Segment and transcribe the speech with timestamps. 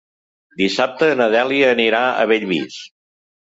[0.61, 2.81] Dissabte na Dèlia anirà a Bellvís.